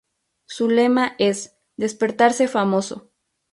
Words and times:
Su 0.47 0.67
lema 0.67 1.13
es: 1.19 1.59
"¡Despertarse 1.77 2.47
famoso!". 2.47 3.11